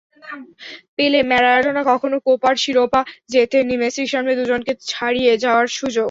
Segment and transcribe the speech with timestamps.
[0.97, 3.01] পেলে, ম্যারাডোনা কখনো কোপার শিরোপা
[3.33, 5.99] জেতেননি, মেসির সামনে দুজনকে ছাড়িয়ে যাওয়ার সুযোগ।